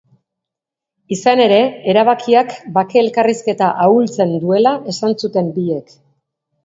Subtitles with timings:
[1.15, 1.59] Izan ere,
[1.93, 5.95] erabakiak bake elkarrizketa ahultzen duela esan zuten biek.